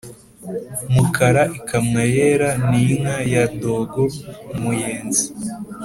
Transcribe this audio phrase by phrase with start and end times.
[0.93, 5.25] Mukara ikamwa ayera ni inka ya Dogo-Umuyenzi.